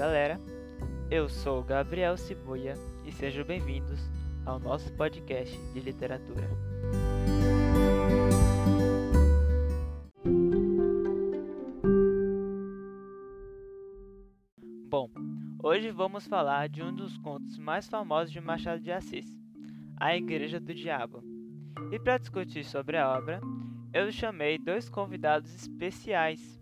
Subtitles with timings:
[0.00, 0.40] galera,
[1.10, 2.72] eu sou Gabriel Cibuia
[3.04, 4.00] e sejam bem-vindos
[4.46, 6.48] ao nosso podcast de literatura.
[14.88, 15.10] Bom,
[15.62, 19.26] hoje vamos falar de um dos contos mais famosos de Machado de Assis,
[19.98, 21.22] A Igreja do Diabo.
[21.92, 23.38] E para discutir sobre a obra,
[23.92, 26.58] eu chamei dois convidados especiais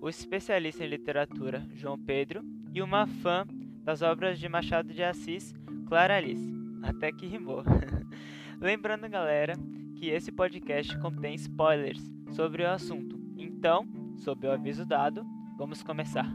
[0.00, 2.42] o especialista em literatura João Pedro
[2.72, 3.46] e uma fã
[3.82, 5.52] das obras de Machado de Assis,
[5.86, 6.52] Clara Alice.
[6.82, 7.62] Até que rimou.
[8.60, 9.54] Lembrando, galera,
[9.96, 13.18] que esse podcast contém spoilers sobre o assunto.
[13.36, 15.24] Então, sob o aviso dado,
[15.56, 16.26] vamos começar.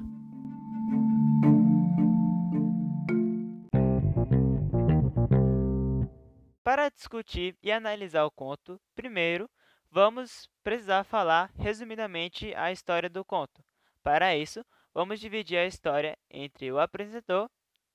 [6.63, 9.49] Para discutir e analisar o conto, primeiro
[9.89, 13.63] vamos precisar falar resumidamente a história do conto.
[14.03, 14.65] Para isso,
[14.95, 17.47] vamos dividir a história entre o apresentador,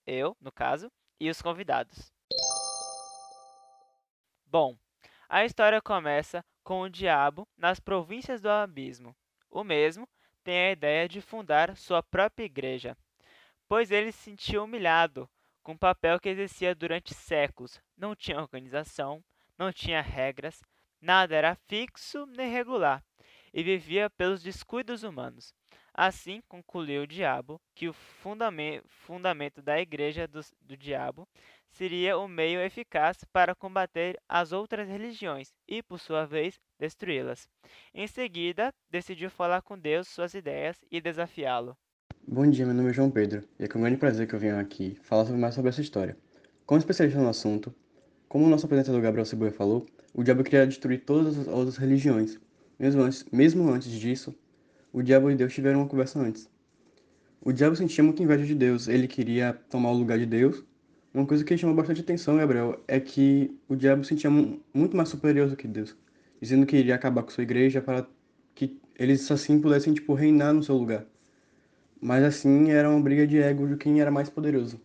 [0.07, 2.13] eu, no caso, e os convidados.
[4.47, 4.77] Bom,
[5.29, 9.17] a história começa com o diabo nas províncias do abismo.
[9.51, 10.07] O mesmo
[10.45, 12.97] tem a ideia de fundar sua própria igreja,
[13.67, 15.29] pois ele se sentia humilhado
[15.63, 17.81] com o papel que exercia durante séculos.
[17.97, 19.25] Não tinha organização,
[19.59, 20.63] não tinha regras,
[21.01, 23.03] Nada era fixo nem regular,
[23.55, 25.55] e vivia pelos descuidos humanos.
[26.03, 31.29] Assim concluiu o diabo que o fundamento da igreja do, do diabo
[31.71, 37.47] seria o meio eficaz para combater as outras religiões e, por sua vez, destruí-las.
[37.93, 41.77] Em seguida, decidiu falar com Deus suas ideias e desafiá-lo.
[42.27, 44.59] Bom dia, meu nome é João Pedro e é com grande prazer que eu venho
[44.59, 46.17] aqui falar mais sobre essa história.
[46.65, 47.75] Como especialista no assunto,
[48.27, 52.41] como o nosso apresentador Gabriel Ceboia falou, o diabo queria destruir todas as outras religiões.
[52.79, 54.35] Mesmo antes, mesmo antes disso,
[54.93, 56.49] o diabo e Deus tiveram uma conversa antes.
[57.43, 60.65] O diabo sentia muita inveja de Deus, ele queria tomar o lugar de Deus.
[61.13, 65.49] Uma coisa que chamou bastante atenção, Gabriel, é que o diabo sentia muito mais superior
[65.49, 65.97] do que Deus,
[66.41, 68.07] dizendo que iria acabar com sua igreja para
[68.55, 71.07] que eles assim pudessem tipo reinar no seu lugar.
[72.01, 74.81] Mas assim era uma briga de ego de quem era mais poderoso.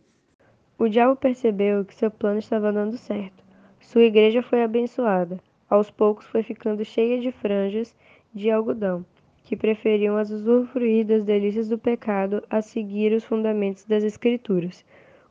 [0.77, 3.43] O diabo percebeu que seu plano estava dando certo.
[3.79, 5.39] Sua igreja foi abençoada.
[5.69, 7.95] Aos poucos foi ficando cheia de franjas
[8.33, 9.05] de algodão,
[9.45, 14.83] que preferiam as usufruir das delícias do pecado a seguir os fundamentos das Escrituras.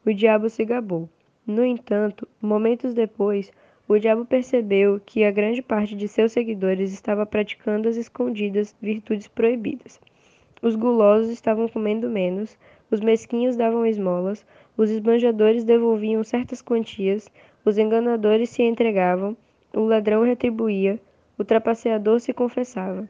[0.06, 1.08] O diabo se gabou.
[1.44, 3.52] No entanto, momentos depois,
[3.88, 9.26] o diabo percebeu que a grande parte de seus seguidores estava praticando as escondidas virtudes
[9.26, 10.00] proibidas.
[10.62, 12.56] Os gulosos estavam comendo menos,
[12.90, 14.46] os mesquinhos davam esmolas,
[14.76, 17.28] os esbanjadores devolviam certas quantias,
[17.64, 19.36] os enganadores se entregavam,
[19.74, 21.00] o ladrão retribuía,
[21.36, 23.08] o trapaceador se confessava.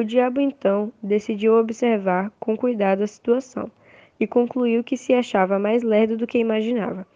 [0.00, 3.70] O diabo então decidiu observar com cuidado a situação
[4.18, 7.06] e concluiu que se achava mais lerdo do que imaginava.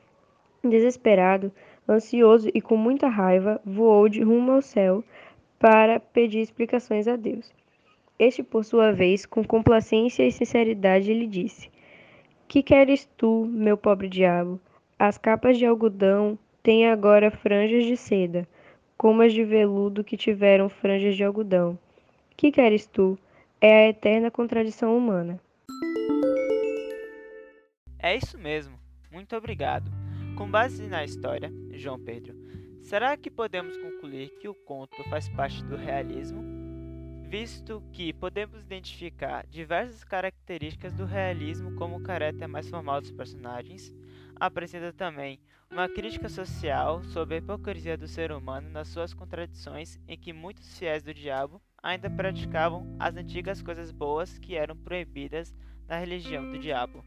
[0.62, 1.50] Desesperado,
[1.88, 5.02] ansioso e com muita raiva, voou de rumo ao céu
[5.58, 7.50] para pedir explicações a Deus.
[8.18, 11.70] Este, por sua vez, com complacência e sinceridade, lhe disse:
[12.46, 14.60] Que queres tu, meu pobre diabo?
[14.98, 18.46] As capas de algodão têm agora franjas de seda,
[18.98, 21.78] como as de veludo que tiveram franjas de algodão.
[22.36, 23.16] Que queres tu?
[23.60, 25.40] É a eterna contradição humana.
[27.98, 28.76] É isso mesmo.
[29.10, 29.90] Muito obrigado.
[30.36, 32.34] Com base na história, João Pedro,
[32.82, 36.42] será que podemos concluir que o conto faz parte do realismo?
[37.22, 43.94] Visto que podemos identificar diversas características do realismo como o caráter mais formal dos personagens,
[44.34, 45.38] apresenta também
[45.70, 50.76] uma crítica social sobre a hipocrisia do ser humano nas suas contradições em que muitos
[50.76, 55.54] fiéis do diabo ainda praticavam as antigas coisas boas que eram proibidas
[55.86, 57.04] na religião do diabo.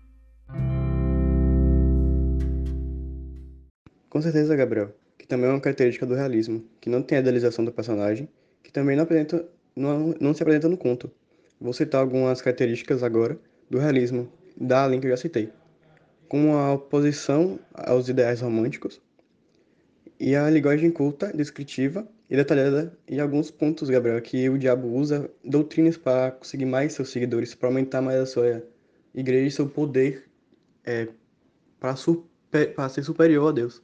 [4.07, 7.65] Com certeza, Gabriel, que também é uma característica do realismo, que não tem a idealização
[7.65, 8.29] do personagem,
[8.63, 9.45] que também não, apresenta,
[9.75, 11.11] não, não se apresenta no conto.
[11.59, 13.37] Vou citar algumas características agora
[13.69, 15.51] do realismo, da além que eu já citei
[16.27, 19.01] como a oposição aos ideais românticos
[20.19, 25.29] e a linguagem culta, descritiva e detalhada e alguns pontos, Gabriel, que o diabo usa
[25.43, 28.63] doutrinas para conseguir mais seus seguidores, para aumentar mais a sua
[29.13, 30.25] igreja e seu poder
[30.85, 31.07] é,
[31.79, 33.81] para, super, ser superior a Deus.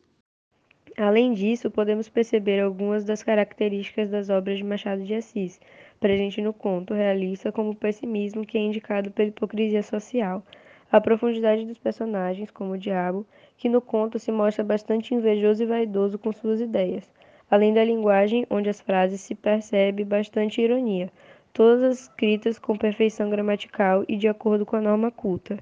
[0.98, 5.60] Além disso, podemos perceber algumas das características das obras de Machado de Assis,
[6.00, 10.46] presente no conto realista, como o pessimismo que é indicado pela hipocrisia social,
[10.94, 13.26] a profundidade dos personagens, como o diabo,
[13.58, 17.12] que no conto se mostra bastante invejoso e vaidoso com suas ideias,
[17.50, 21.12] além da linguagem, onde as frases se percebe bastante ironia,
[21.52, 25.58] todas escritas com perfeição gramatical e de acordo com a norma culta.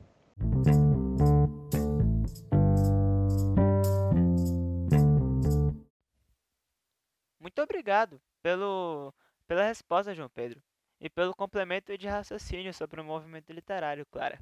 [7.39, 9.13] Muito obrigado pelo,
[9.47, 10.61] pela resposta, João Pedro,
[10.99, 14.37] e pelo complemento de raciocínio sobre o movimento literário, Clara.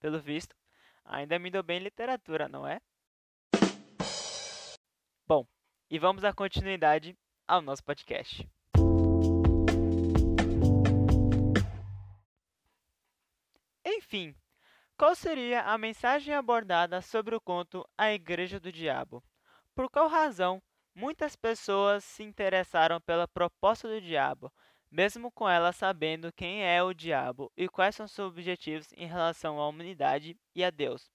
[0.00, 0.56] Pelo visto,
[1.04, 2.80] ainda me deu bem em literatura, não é?
[5.28, 5.46] Bom,
[5.90, 7.16] e vamos dar continuidade
[7.46, 8.48] ao nosso podcast.
[13.84, 14.34] Enfim,
[14.96, 19.22] qual seria a mensagem abordada sobre o conto A Igreja do Diabo?
[19.74, 20.62] Por qual razão
[20.94, 24.52] muitas pessoas se interessaram pela proposta do diabo,
[24.90, 29.60] mesmo com elas sabendo quem é o diabo e quais são seus objetivos em relação
[29.60, 31.10] à humanidade e a Deus?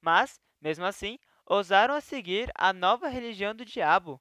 [0.00, 4.20] Mas, mesmo assim, ousaram a seguir a nova religião do diabo.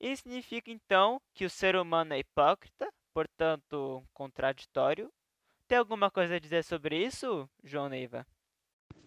[0.00, 5.12] Isso significa então que o ser humano é hipócrita, portanto contraditório.
[5.68, 8.26] Tem alguma coisa a dizer sobre isso, João Neiva?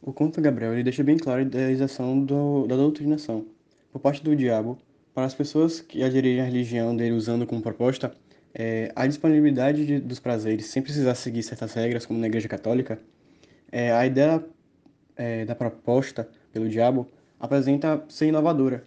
[0.01, 3.47] O conto Gabriel ele deixa bem claro a idealização do, da doutrinação
[3.91, 4.77] por parte do diabo
[5.13, 8.15] para as pessoas que aderirem à religião dele usando como proposta
[8.53, 13.00] é, a disponibilidade de, dos prazeres sem precisar seguir certas regras como na igreja católica
[13.71, 14.44] é, a ideia
[15.15, 17.07] é, da proposta pelo diabo
[17.39, 18.83] apresenta ser inovadora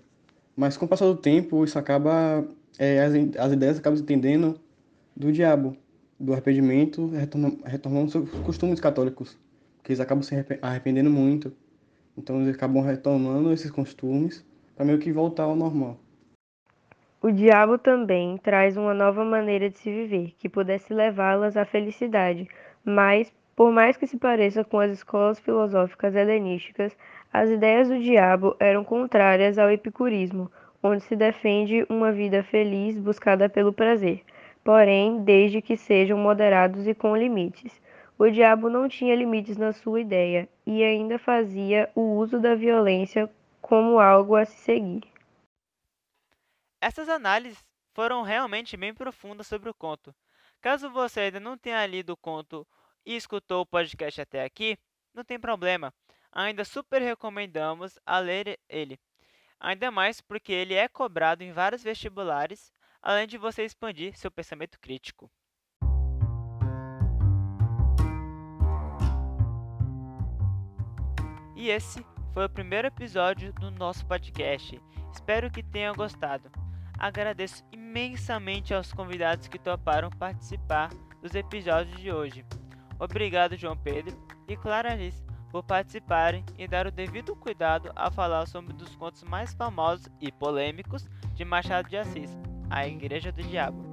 [0.56, 2.46] mas com o passar do tempo isso acaba
[2.78, 4.60] é, as, as ideias acabam se entendendo
[5.16, 5.76] do diabo
[6.18, 9.36] do arrependimento retornando, retornando seus costumes católicos
[9.86, 11.52] que eles acabam se arrependendo muito.
[12.18, 15.96] Então eles acabam retomando esses costumes para meio que voltar ao normal.
[17.26, 22.46] O diabo também traz uma nova maneira de se viver, que pudesse levá-las à felicidade,
[22.84, 26.96] mas, por mais que se pareça com as escolas filosóficas helenísticas,
[27.32, 30.48] as ideias do diabo eram contrárias ao epicurismo,
[30.80, 34.22] onde se defende uma vida feliz buscada pelo prazer,
[34.62, 37.82] porém, desde que sejam moderados e com limites.
[38.16, 43.28] O diabo não tinha limites na sua ideia e ainda fazia o uso da violência
[43.60, 45.15] como algo a se seguir.
[46.86, 50.14] Essas análises foram realmente bem profundas sobre o conto.
[50.60, 52.64] Caso você ainda não tenha lido o conto
[53.04, 54.78] e escutou o podcast até aqui,
[55.12, 55.92] não tem problema.
[56.30, 59.00] Ainda super recomendamos a ler ele.
[59.58, 62.72] Ainda mais porque ele é cobrado em vários vestibulares,
[63.02, 65.28] além de você expandir seu pensamento crítico.
[71.56, 74.80] E esse foi o primeiro episódio do nosso podcast.
[75.12, 76.65] Espero que tenham gostado.
[76.98, 80.90] Agradeço imensamente aos convidados que toparam participar
[81.20, 82.44] dos episódios de hoje.
[82.98, 84.16] Obrigado, João Pedro
[84.48, 89.22] e Clarice, por participarem e dar o devido cuidado a falar sobre um dos contos
[89.22, 92.36] mais famosos e polêmicos de Machado de Assis,
[92.70, 93.84] A Igreja do Diabo.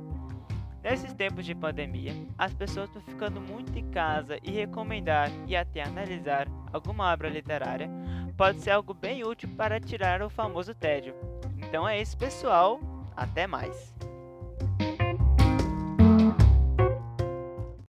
[0.81, 5.81] Nesses tempos de pandemia, as pessoas estão ficando muito em casa e recomendar e até
[5.81, 7.89] analisar alguma obra literária
[8.35, 11.15] pode ser algo bem útil para tirar o famoso tédio.
[11.57, 12.92] Então é isso, pessoal.
[13.15, 13.92] Até mais!